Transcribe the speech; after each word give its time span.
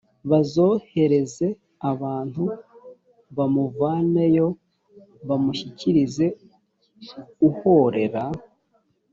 bazohereze 0.29 1.47
abantu 1.91 2.43
bamuvaneyo 3.37 4.47
bamushyikirize 5.27 6.25
uhorera 7.49 8.23